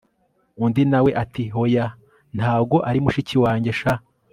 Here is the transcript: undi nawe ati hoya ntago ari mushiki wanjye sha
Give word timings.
undi 0.63 0.83
nawe 0.91 1.11
ati 1.23 1.43
hoya 1.55 1.85
ntago 2.37 2.77
ari 2.89 2.99
mushiki 3.05 3.35
wanjye 3.43 3.71
sha 3.79 3.93